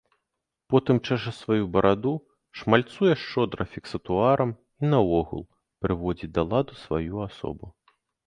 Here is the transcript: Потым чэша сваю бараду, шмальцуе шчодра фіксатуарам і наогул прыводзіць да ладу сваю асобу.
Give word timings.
Потым 0.73 0.97
чэша 1.07 1.31
сваю 1.39 1.65
бараду, 1.75 2.13
шмальцуе 2.61 3.11
шчодра 3.25 3.67
фіксатуарам 3.75 4.55
і 4.83 4.91
наогул 4.93 5.43
прыводзіць 5.87 6.33
да 6.39 6.49
ладу 6.55 6.73
сваю 6.85 7.15
асобу. 7.29 7.65